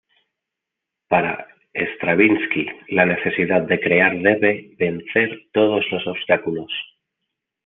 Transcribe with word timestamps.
Para 1.09 1.47
Stravinsky 1.75 2.65
la 2.87 3.05
necesidad 3.05 3.61
de 3.67 3.79
crear 3.79 4.17
debe 4.17 4.73
vencer 4.79 5.43
todos 5.53 5.85
los 5.91 6.07
obstáculos. 6.07 6.71